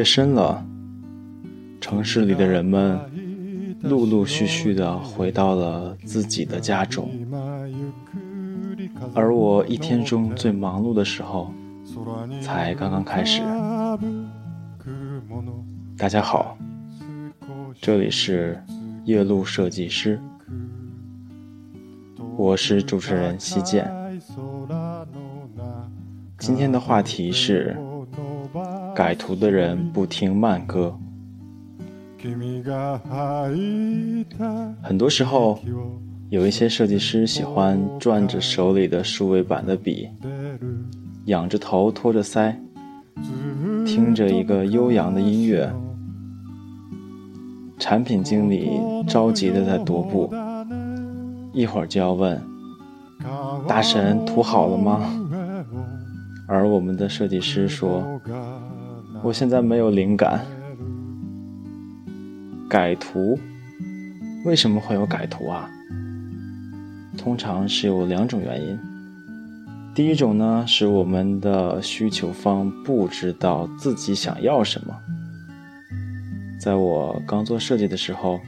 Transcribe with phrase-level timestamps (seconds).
[0.00, 0.64] 夜深了，
[1.78, 2.98] 城市里的人们
[3.82, 7.10] 陆陆续续的回到了自己的家中，
[9.12, 11.52] 而我一天中最忙碌的时候
[12.40, 13.42] 才刚刚开始。
[15.98, 16.56] 大家好，
[17.78, 18.58] 这里是
[19.04, 20.18] 夜路设计师，
[22.38, 23.86] 我是主持人西建。
[26.38, 27.76] 今天的话题是。
[28.94, 30.96] 改图的人不听慢歌。
[34.82, 35.58] 很多时候，
[36.28, 40.08] 有一些设计师喜欢转着手里的数位板的笔，
[41.26, 42.54] 仰着头托着腮，
[43.86, 45.72] 听着一个悠扬的音乐。
[47.78, 50.30] 产品经理着急的在踱步，
[51.54, 52.38] 一会儿就要问
[53.66, 55.00] ：“大神图好了吗？”
[56.46, 58.20] 而我们的设计师说。
[59.22, 60.46] 我现在没有灵感。
[62.70, 63.38] 改图，
[64.46, 65.68] 为什么会有改图啊？
[67.18, 68.78] 通常是有两种原因。
[69.94, 74.96] 第一种呢，是我们的需求方不知道自己想要什么。
[76.58, 78.40] 在我刚做设计的时候，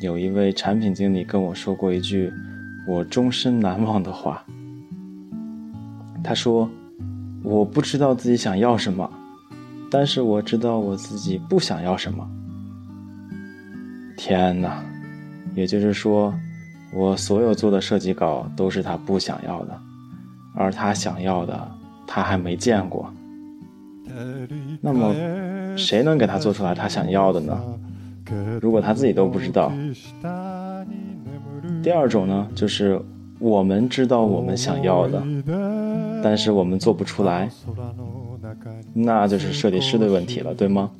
[0.00, 2.32] 有一位产品经理跟我说过一句
[2.86, 4.44] 我终身难忘的话。
[6.22, 6.70] 他说
[7.42, 9.10] ：“我不知道自己想要什么。”
[9.90, 12.28] 但是我知道我自己不想要什么。
[14.16, 14.82] 天哪，
[15.54, 16.32] 也就是说，
[16.92, 19.78] 我所有做的设计稿都是他不想要的，
[20.54, 21.68] 而他想要的
[22.06, 23.12] 他还没见过。
[24.80, 25.12] 那么，
[25.76, 27.60] 谁能给他做出来他想要的呢？
[28.60, 29.72] 如果他自己都不知道。
[31.82, 33.00] 第二种呢，就是
[33.38, 35.22] 我们知道我们想要的，
[36.22, 37.50] 但是我们做不出来。
[38.92, 40.90] 那就是设计师的问题了，对吗？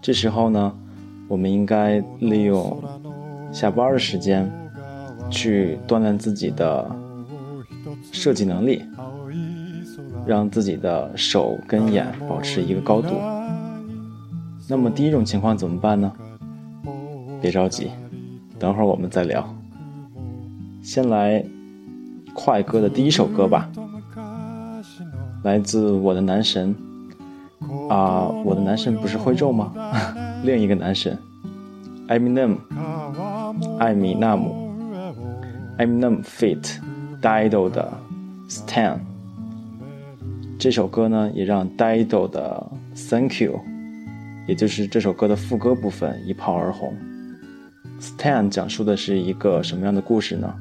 [0.00, 0.72] 这时候呢，
[1.28, 2.82] 我们应该利用
[3.52, 4.50] 下班的时间
[5.30, 6.90] 去锻炼自己的
[8.10, 8.82] 设计能力，
[10.26, 13.10] 让自己的手跟眼保持一个高度。
[14.68, 16.12] 那么第一种情况怎么办呢？
[17.40, 17.90] 别着急，
[18.58, 19.54] 等会儿我们再聊。
[20.82, 21.44] 先来
[22.34, 23.70] 快歌的第一首歌吧。
[25.42, 26.74] 来自我的男神
[27.88, 29.72] 啊，我的男神不是徽州吗？
[30.44, 31.16] 另一个男神
[32.08, 32.56] ，Eminem，
[33.78, 34.72] 艾米纳姆
[35.78, 36.78] ，Eminem feat.
[37.20, 37.92] Dido 的
[38.48, 38.98] Stan。
[40.58, 42.66] 这首歌呢，也让 Dido 的
[42.96, 43.60] Thank You，
[44.48, 46.92] 也就是这首歌的副歌部分一炮而红。
[48.00, 50.52] Stan 讲述的是一个什么样的故事呢？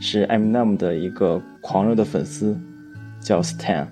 [0.00, 2.56] 是 Eminem 的一个狂热的粉丝，
[3.20, 3.86] 叫 Stan。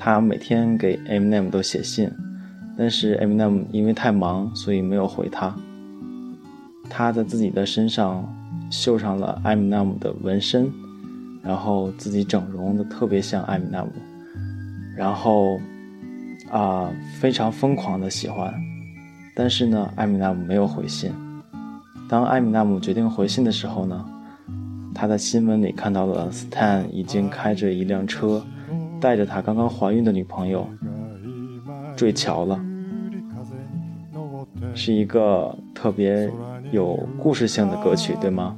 [0.00, 2.08] 他每天给 Eminem 都写信，
[2.76, 5.52] 但是 Eminem 因为太忙，所以没有回他。
[6.88, 8.24] 他在自己的身上
[8.70, 10.72] 绣上了 Eminem 的纹身，
[11.42, 13.88] 然后自己整容的特别像 Eminem，
[14.96, 15.58] 然后
[16.48, 18.54] 啊非常疯狂的喜欢，
[19.34, 21.10] 但是呢，Eminem 没有回信。
[22.08, 24.04] 当 Eminem 决定回信的时候呢，
[24.94, 28.40] 他在新闻里看到了 Stan 已经开着一辆车。
[29.00, 30.68] 带着他刚刚怀孕的女朋友
[31.96, 32.60] 坠桥了，
[34.74, 36.30] 是一个特别
[36.70, 38.56] 有故事性的歌曲，对吗？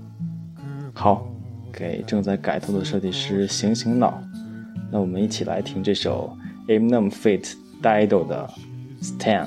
[0.92, 1.26] 好，
[1.72, 4.22] 给正在改头的设计师醒醒脑。
[4.90, 6.36] 那我们一起来听这首
[6.66, 7.54] Eminem feat.
[7.82, 8.46] Dido 的
[9.00, 9.46] Stan。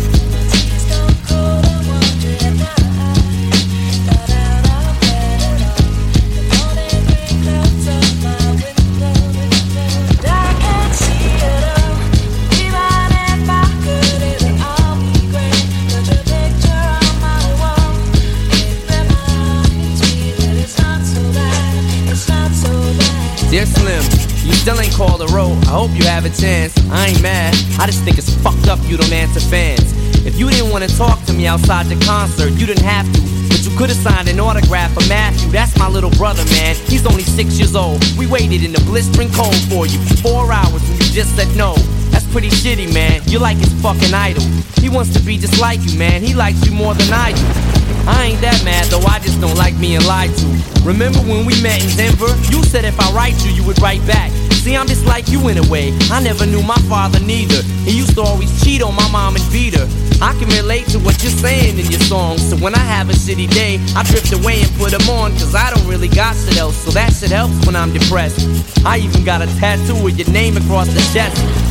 [25.01, 25.57] Road.
[25.65, 26.77] I hope you have a chance.
[26.91, 27.55] I ain't mad.
[27.79, 29.81] I just think it's fucked up you don't answer fans.
[30.25, 33.21] If you didn't want to talk to me outside the concert, you didn't have to.
[33.49, 35.49] But you could've signed an autograph for Matthew.
[35.49, 36.75] That's my little brother, man.
[36.85, 38.03] He's only six years old.
[38.15, 41.49] We waited in the blistering cold for you for four hours and you just said
[41.57, 41.73] no.
[42.11, 43.23] That's pretty shitty, man.
[43.25, 44.43] You're like his fucking idol.
[44.79, 46.21] He wants to be just like you, man.
[46.21, 47.70] He likes you more than I do.
[48.07, 50.47] I ain't that mad though, I just don't like being lied to.
[50.83, 52.33] Remember when we met in Denver?
[52.49, 54.31] You said if I write you, you would write back.
[54.61, 55.91] See, I'm just like you in a way.
[56.11, 57.63] I never knew my father neither.
[57.81, 59.87] He used to always cheat on my mom and beat her.
[60.21, 62.47] I can relate to what you're saying in your songs.
[62.47, 65.31] So when I have a shitty day, I drift away and put them on.
[65.31, 66.77] Cause I don't really got shit else.
[66.77, 68.39] So that shit helps when I'm depressed.
[68.85, 71.70] I even got a tattoo with your name across the chest.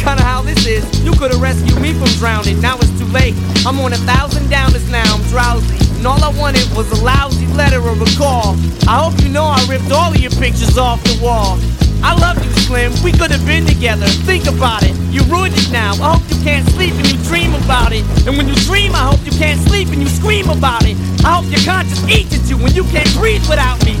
[0.00, 0.82] Kinda how this is.
[1.04, 3.34] You could've rescued me from drowning, now it's too late.
[3.66, 5.76] I'm on a thousand downers now, I'm drowsy.
[5.98, 8.56] And all I wanted was a lousy letter or a call.
[8.88, 11.58] I hope you know I ripped all of your pictures off the wall.
[12.02, 12.92] I love you, Slim.
[13.04, 14.06] We could have been together.
[14.24, 14.96] Think about it.
[15.12, 15.92] You ruined it now.
[16.00, 18.04] I hope you can't sleep and you dream about it.
[18.26, 20.96] And when you dream, I hope you can't sleep and you scream about it.
[21.24, 24.00] I hope your conscience eats at you when you can't breathe without me.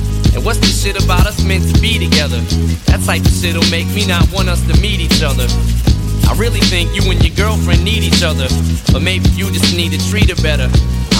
[0.33, 2.39] And what's this shit about us meant to be together?
[2.87, 5.47] That type of shit'll make me not want us to meet each other.
[6.27, 8.47] I really think you and your girlfriend need each other,
[8.91, 10.69] but maybe you just need to treat her better.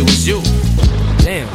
[0.00, 0.40] it was you.
[1.18, 1.48] Damn.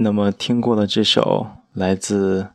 [0.00, 2.48] 那么听过了这首来自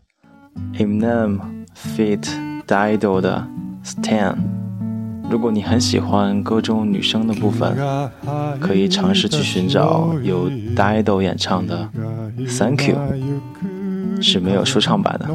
[0.73, 1.39] Eminem
[1.75, 2.53] feat.
[2.65, 3.45] Dido 的
[3.83, 4.62] Stand
[5.29, 7.75] 如果你很喜欢歌中女声的部分，
[8.59, 11.89] 可以尝试去寻找由 Dido 演唱的
[12.57, 12.97] Thank You，
[14.21, 15.27] 是没有说唱版的。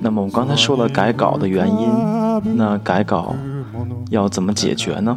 [0.00, 3.34] 那么我刚才说了改稿的原因，那改稿
[4.10, 5.16] 要怎么解决呢？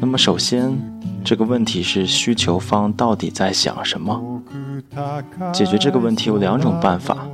[0.00, 0.72] 那么首先。
[1.24, 4.42] 这个问题是需求方到底在想什么？
[5.54, 7.26] 解决这个问题有两种办法。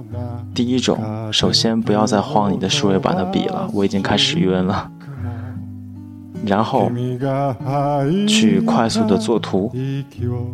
[0.55, 0.99] 第一种，
[1.33, 4.91] 首先不要再晃你的数位板的笔了，我已经开始晕了。
[6.47, 6.91] 然后
[8.27, 9.71] 去快速的做图，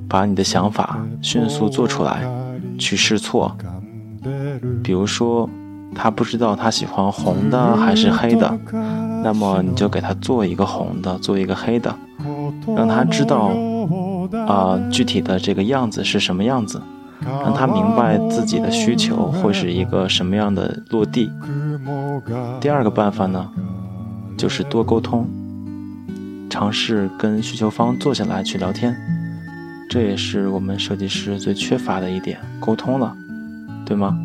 [0.08, 2.22] 把你的想法迅速做出来，
[2.76, 3.56] 去试错。
[4.82, 5.48] 比如说，
[5.94, 8.58] 他不知道他喜欢红的还是黑的，
[9.22, 11.94] 那么你就给他做一个红的，做一个黑的。
[12.76, 13.52] 让他知道，
[14.48, 16.82] 啊，具体的这个样子是什么样子，
[17.20, 21.30] 让他明白自己的需求会是一个什么样的落地。
[22.60, 23.50] 第二个办法呢，
[24.36, 25.26] 就是多沟通，
[26.50, 28.96] 尝试跟需求方坐下来去聊天，
[29.88, 33.16] 这也是我们设计师最缺乏的一点，沟通了，
[33.84, 34.18] 对吗？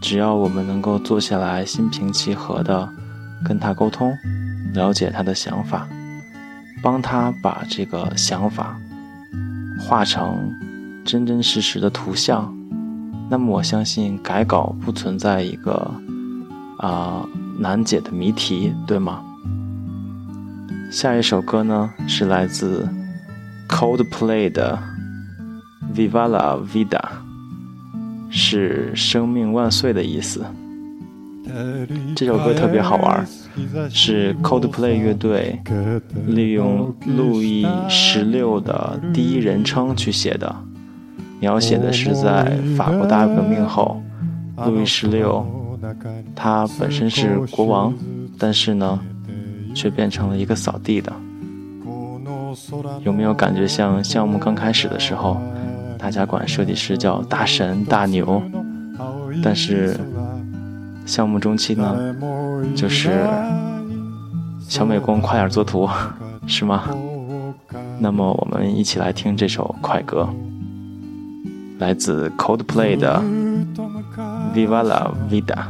[0.00, 2.88] 只要我们能够坐下来，心平气和的
[3.44, 4.16] 跟他沟通，
[4.74, 5.86] 了解他的想法。
[6.80, 8.78] 帮他把这个想法
[9.80, 10.54] 画成
[11.08, 12.54] 真真实实的图像，
[13.30, 15.90] 那么我相信改稿不存在一个
[16.76, 17.26] 啊
[17.58, 19.24] 难解的谜题，对吗？
[20.90, 22.86] 下一首歌呢是来自
[23.70, 24.78] Coldplay 的
[25.96, 27.00] 《Viva la Vida》，
[28.28, 30.44] 是生命万岁的意思。
[32.14, 33.26] 这首歌特别好玩，
[33.88, 35.58] 是 Coldplay 乐队
[36.26, 40.54] 利用路易十六的第一人称去写的，
[41.40, 44.00] 描写的是在法国大革命后，
[44.66, 45.44] 路易十六
[46.34, 47.94] 他本身是国王，
[48.38, 48.98] 但是呢，
[49.74, 51.12] 却变成了一个扫地的。
[53.02, 55.36] 有没有感觉像项目刚开始的时候，
[55.98, 58.42] 大家管设计师叫大神大牛，
[59.42, 59.96] 但是。
[61.06, 62.14] 项目中期呢，
[62.76, 63.26] 就是
[64.60, 65.88] 小美工快点做图，
[66.46, 66.84] 是吗？
[67.98, 70.28] 那么我们一起来听这首快歌，
[71.78, 73.20] 来自 Coldplay 的
[74.54, 75.66] 《Viva la Vida》。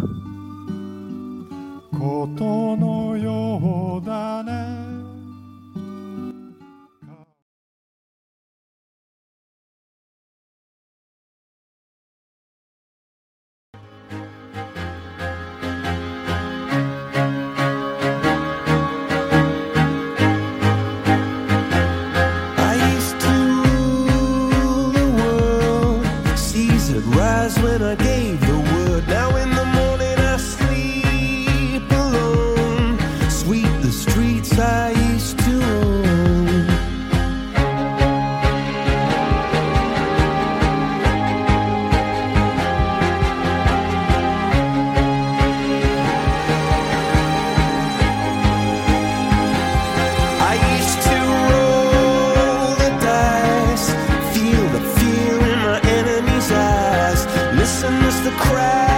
[58.58, 58.97] breath.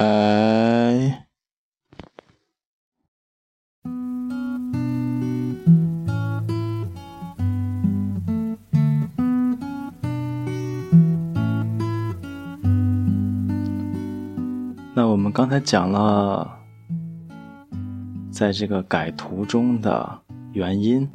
[0.00, 1.14] 喂，
[14.94, 16.50] 那我们刚才讲了，
[18.30, 20.18] 在这个改图中的
[20.54, 21.06] 原因，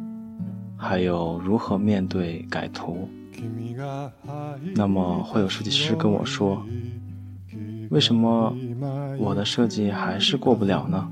[0.77, 3.09] 还有如何面对改图。
[4.75, 6.63] 那么会有设计师跟我说，
[7.89, 8.55] 为什么
[9.17, 11.07] 我的设计还是过不了呢？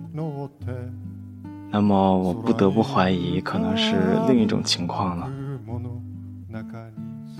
[1.71, 3.95] 那么我不得不怀疑，可能是
[4.27, 5.29] 另一种情况了，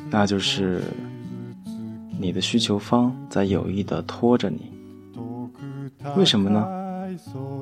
[0.10, 0.82] 那就是
[2.20, 4.72] 你的需求方在有意的拖着你。
[6.16, 6.68] 为什么呢？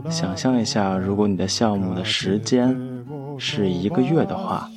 [0.09, 2.75] 想象一下，如果你的项目的时间
[3.37, 4.69] 是一个月的话，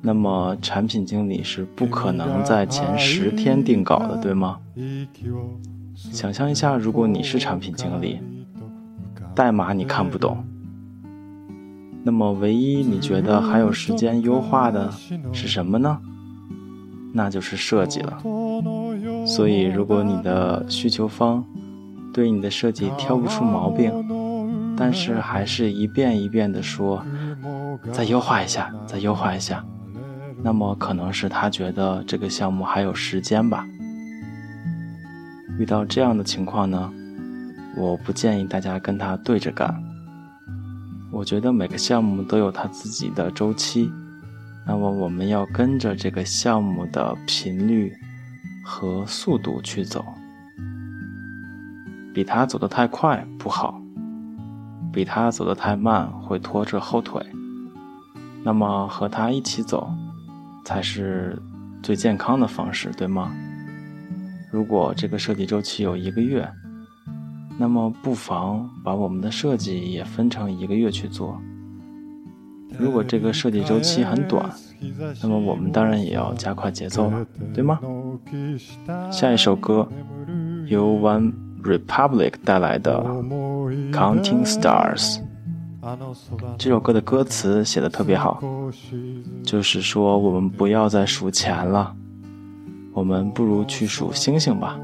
[0.00, 4.60] 那么产品经理是不可能在前十天定稿的，对吗？
[6.12, 8.20] 想象一下，如果你是产品经理，
[9.34, 10.44] 代码你看不懂，
[12.02, 14.92] 那么唯一你觉得还有时间优化的
[15.32, 15.98] 是什么呢？
[17.12, 18.18] 那就是设计了。
[19.26, 21.44] 所以，如果你的需求方
[22.12, 23.92] 对你的设计挑不出毛病，
[24.76, 27.04] 但是还是一遍一遍的说，
[27.92, 29.64] 再优化一下，再优化一下，
[30.42, 33.66] 那么可能是他觉得这个项目还有时间吧。
[35.58, 36.92] 遇到这样的情况呢，
[37.76, 39.82] 我不建议大家跟他对着干。
[41.12, 43.88] 我觉得每个项目都有它自己的周期，
[44.66, 47.92] 那么我们要跟着这个项目的频率
[48.64, 50.04] 和速度去走。
[52.12, 53.80] 比他走得太快不好，
[54.92, 57.24] 比他走得太慢会拖着后腿。
[58.42, 59.88] 那么和他一起走，
[60.64, 61.40] 才是
[61.82, 63.32] 最健康的方式，对吗？
[64.54, 66.48] 如果这个设计周期有一个月
[67.58, 71.36] 那么不妨把我们的设计也分成一个月去做。
[72.78, 74.48] 如果这个设计周期很短
[75.20, 77.80] 那么我们当然也要加快节奏了对吗？
[79.10, 79.88] 下一首歌
[80.68, 81.32] 由 one
[81.64, 83.04] republic 带来的
[83.92, 85.18] counting stars
[86.56, 88.40] 这首歌的歌词写的特别好
[89.42, 91.92] 就是说我们不要再数钱了。
[92.94, 94.78] 我们不如去数星星吧。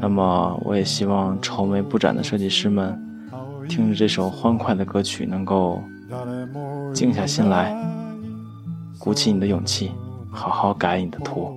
[0.00, 3.00] 那么我也希望愁眉不展的设计师们
[3.68, 5.80] 听着这首欢快的歌曲能够
[6.92, 7.72] 静下心来
[8.98, 9.92] 鼓起你的勇气
[10.28, 11.56] 好好改你的图。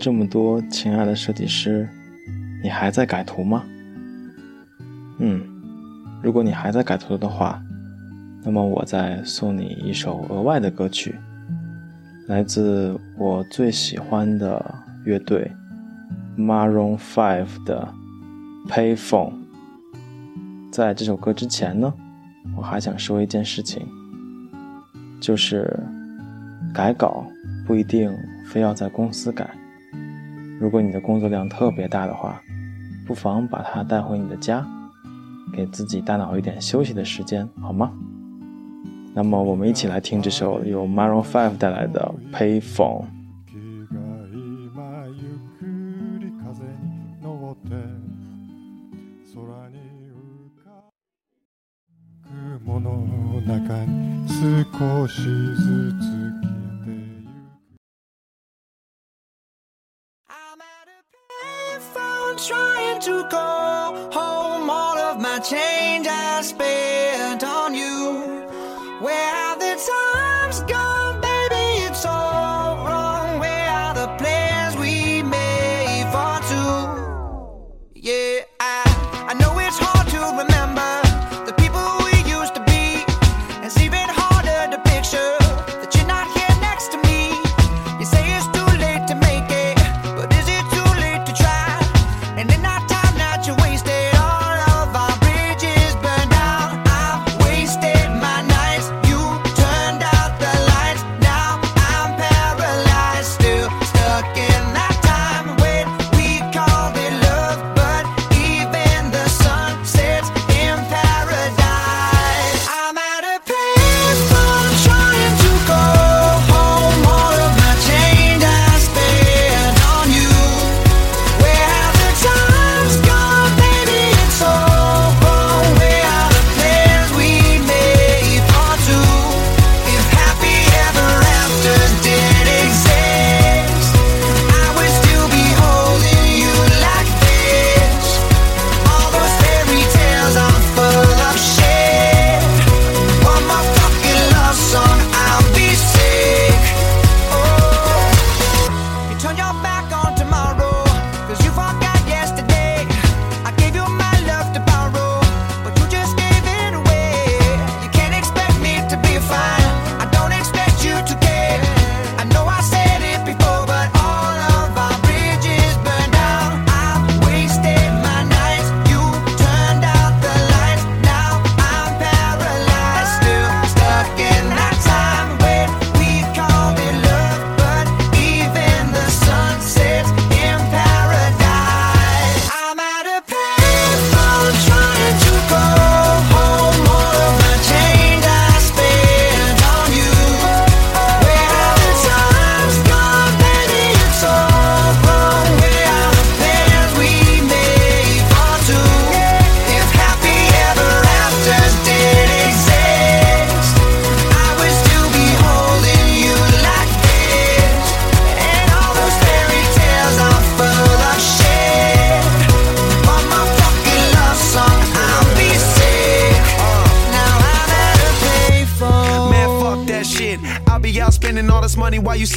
[0.00, 1.86] 这么多，亲爱的设计师，
[2.62, 3.62] 你还在改图吗？
[5.18, 5.42] 嗯，
[6.22, 7.62] 如果你还在改图的话，
[8.42, 11.14] 那么我再送你一首额外的歌曲，
[12.28, 15.52] 来自我最喜欢的乐队
[16.38, 17.86] Maroon Five 的
[18.70, 19.32] 《Payphone》。
[20.72, 21.92] 在这首歌之前呢，
[22.56, 23.86] 我还想说一件事情，
[25.20, 25.78] 就是
[26.72, 27.26] 改稿
[27.66, 28.10] 不一定
[28.46, 29.50] 非要在公司改。
[30.60, 32.38] 如果你的工作量特别大的话，
[33.06, 34.62] 不妨把它带回你的家，
[35.54, 37.90] 给自己大脑一点休息的时间，好吗？
[39.14, 43.04] 那么，我们一起来听这首由 Maroon Five 带来的《Payphone》。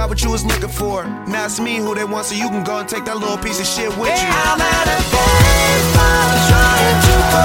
[0.00, 1.04] got what you was looking for.
[1.28, 3.60] Now it's me who they want, so you can go and take that little piece
[3.60, 4.30] of shit with you.
[4.48, 7.44] I'm at a baseball trying to go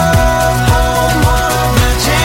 [0.72, 2.25] home on my chain.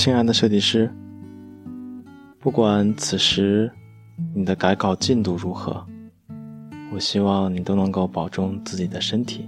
[0.00, 0.90] 亲爱的设计师，
[2.38, 3.70] 不管此时
[4.34, 5.84] 你的改稿进度如何，
[6.90, 9.46] 我希望你都能够保重自己的身体。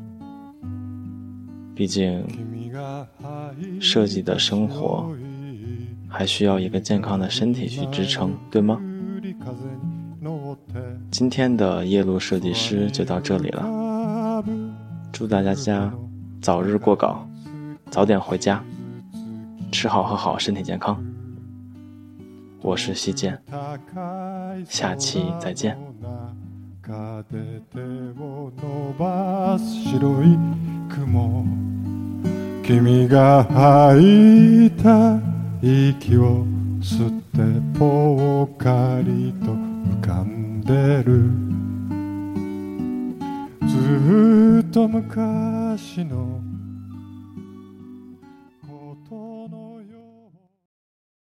[1.74, 2.22] 毕竟，
[3.80, 5.10] 设计的生活
[6.06, 8.78] 还需要一个健康的身体去支撑，对吗？
[11.10, 14.44] 今天的夜路设计师就到这里了，
[15.10, 15.90] 祝大家
[16.42, 17.26] 早日过稿，
[17.90, 18.62] 早点回家。
[19.71, 20.97] 吃好喝好，身体健康。
[22.61, 23.39] 我是西健，
[24.67, 25.77] 下期再见。
[32.63, 35.19] 君が吐いた
[35.61, 36.45] 息を
[36.81, 41.29] 吸ってぽっかりと浮かんでる
[43.67, 46.41] ずっと昔の